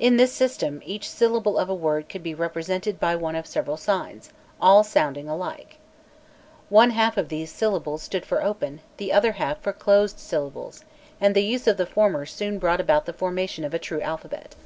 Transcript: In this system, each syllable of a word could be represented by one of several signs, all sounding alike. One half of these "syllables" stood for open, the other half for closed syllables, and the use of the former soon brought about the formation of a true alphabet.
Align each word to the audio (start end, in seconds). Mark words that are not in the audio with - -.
In 0.00 0.16
this 0.16 0.32
system, 0.32 0.82
each 0.84 1.08
syllable 1.08 1.56
of 1.56 1.68
a 1.68 1.72
word 1.74 2.08
could 2.08 2.24
be 2.24 2.34
represented 2.34 2.98
by 2.98 3.14
one 3.14 3.36
of 3.36 3.46
several 3.46 3.76
signs, 3.76 4.32
all 4.60 4.82
sounding 4.82 5.28
alike. 5.28 5.76
One 6.68 6.90
half 6.90 7.16
of 7.16 7.28
these 7.28 7.52
"syllables" 7.52 8.02
stood 8.02 8.26
for 8.26 8.42
open, 8.42 8.80
the 8.96 9.12
other 9.12 9.30
half 9.38 9.60
for 9.60 9.72
closed 9.72 10.18
syllables, 10.18 10.84
and 11.20 11.32
the 11.32 11.44
use 11.44 11.68
of 11.68 11.76
the 11.76 11.86
former 11.86 12.26
soon 12.26 12.58
brought 12.58 12.80
about 12.80 13.06
the 13.06 13.12
formation 13.12 13.62
of 13.62 13.72
a 13.72 13.78
true 13.78 14.00
alphabet. 14.00 14.56